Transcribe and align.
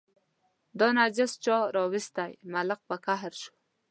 دا 0.79 0.87
نجس 0.97 1.31
چا 1.43 1.57
راوستی، 1.75 2.31
ملک 2.53 2.79
په 2.89 2.95
قهر 3.05 3.31
شو. 3.41 3.51